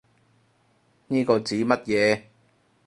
[1.09, 2.23] 呢個指乜嘢